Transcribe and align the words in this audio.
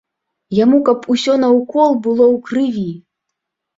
Яму 0.59 0.77
каб 0.87 1.05
усё 1.15 1.35
наўкол 1.43 1.91
было 2.07 2.25
ў 2.35 2.37
крыві. 2.49 2.89